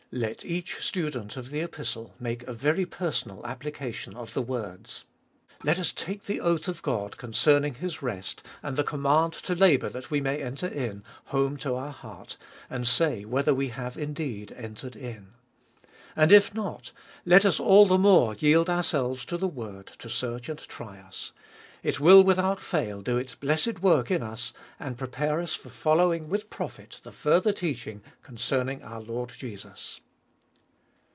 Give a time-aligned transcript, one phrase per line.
[0.13, 5.05] Let each student of the Epistle make a very personal application of the words.
[5.63, 9.87] Let us take the oath of God concerning His rest, and the command to labour
[9.87, 12.35] that we may enter in, home to our heart,
[12.69, 15.29] and say whether we have indeed entered in.
[16.13, 16.91] And if not,
[17.25, 21.31] let us all the more yield ourselves to the word to search and try us:
[21.83, 25.69] it will without fail do its blessed work in us, and prepare us for 160
[25.71, 29.99] Cbe fjolfest of ail following with profit the further teaching concerning our Lord Jesus.